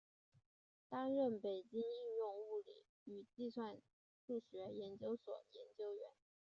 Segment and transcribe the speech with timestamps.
[0.89, 3.77] 担任北京应用物理与计算
[4.25, 6.09] 数学研究所研究员。